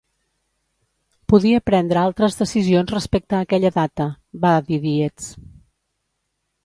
"Podia 1.33 1.59
prendre 1.71 2.01
altres 2.03 2.39
decisions 2.39 2.95
respecte 2.95 3.37
a 3.41 3.43
aquella 3.47 3.73
data", 3.79 4.09
va 4.47 4.55
dir 4.71 4.81
Dietz. 4.87 5.33